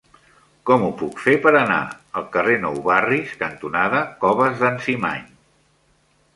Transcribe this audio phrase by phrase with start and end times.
[0.69, 1.77] Com ho puc fer per anar
[2.21, 5.33] al carrer Nou Barris cantonada Coves d'en Cimany?